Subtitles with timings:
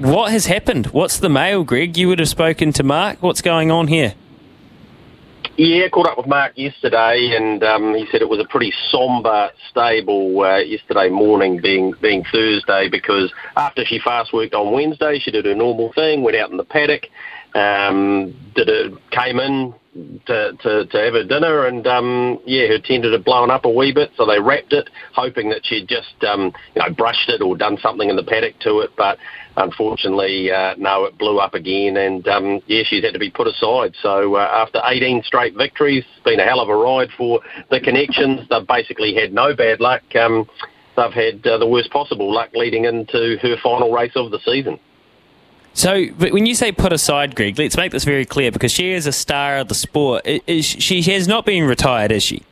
[0.00, 0.86] what has happened?
[0.86, 1.96] What's the mail, Greg?
[1.96, 3.22] You would have spoken to Mark.
[3.22, 4.14] What's going on here?
[5.56, 9.52] Yeah, caught up with Mark yesterday, and um, he said it was a pretty sombre
[9.68, 15.30] stable uh, yesterday morning, being being Thursday, because after she fast worked on Wednesday, she
[15.30, 17.08] did her normal thing, went out in the paddock,
[17.54, 22.78] um, did it, came in to, to, to have her dinner, and um, yeah, her
[22.78, 26.14] tendon had blown up a wee bit, so they wrapped it, hoping that she'd just
[26.22, 29.18] um, you know brushed it or done something in the paddock to it, but
[29.56, 33.48] unfortunately, uh, no, it blew up again, and um, yeah, she's had to be put
[33.48, 33.94] aside.
[34.00, 37.80] So uh, after 18 straight victories, it's been a hell of a ride for the
[37.80, 38.48] Connections.
[38.48, 40.02] They've basically had no bad luck.
[40.14, 40.48] Um,
[40.96, 44.78] they've had uh, the worst possible luck leading into her final race of the season.
[45.72, 49.06] So, when you say put aside, Greg, let's make this very clear because she is
[49.06, 50.26] a star of the sport.
[50.26, 52.42] Is, she has not been retired, is she?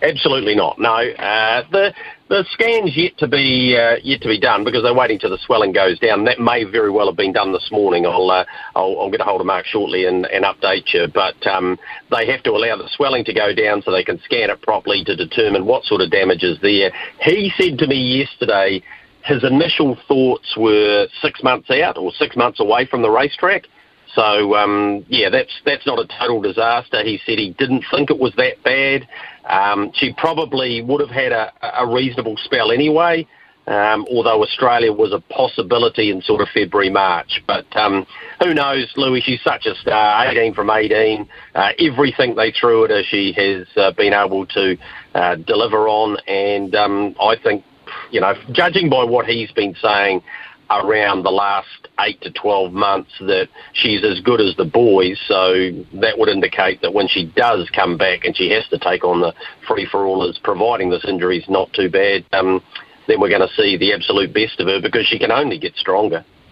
[0.00, 0.78] Absolutely not.
[0.78, 1.92] No, uh, the
[2.28, 5.38] the scan's yet to be uh, yet to be done because they're waiting till the
[5.38, 6.24] swelling goes down.
[6.24, 8.06] That may very well have been done this morning.
[8.06, 8.44] I'll uh,
[8.76, 11.08] I'll, I'll, get a hold of Mark shortly and, and update you.
[11.12, 11.78] But um,
[12.10, 15.04] they have to allow the swelling to go down so they can scan it properly
[15.04, 16.92] to determine what sort of damage is there.
[17.22, 18.82] He said to me yesterday
[19.28, 23.66] his initial thoughts were six months out or six months away from the racetrack.
[24.14, 27.04] So um, yeah, that's that's not a total disaster.
[27.04, 29.06] He said he didn't think it was that bad.
[29.44, 33.26] Um, she probably would have had a, a reasonable spell anyway.
[33.66, 37.42] Um, although Australia was a possibility in sort of February, March.
[37.46, 38.06] But um,
[38.42, 39.20] who knows, Louis?
[39.20, 41.28] She's such a star, 18 from 18.
[41.54, 44.78] Uh, everything they threw at her, she has uh, been able to
[45.14, 46.16] uh, deliver on.
[46.26, 47.62] And um, I think,
[48.10, 50.22] you know, judging by what he's been saying,
[50.70, 55.18] around the last eight to 12 months that she's as good as the boys.
[55.26, 59.04] So that would indicate that when she does come back and she has to take
[59.04, 59.32] on the
[59.66, 62.62] free for allers, providing this injury is not too bad, um,
[63.06, 65.74] then we're going to see the absolute best of her because she can only get
[65.76, 66.24] stronger.